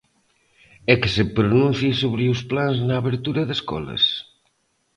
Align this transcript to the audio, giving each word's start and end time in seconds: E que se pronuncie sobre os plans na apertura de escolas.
E 0.91 0.93
que 1.01 1.09
se 1.15 1.23
pronuncie 1.37 1.91
sobre 2.01 2.23
os 2.33 2.41
plans 2.49 2.77
na 2.87 2.95
apertura 3.01 3.41
de 3.45 3.53
escolas. 3.59 4.03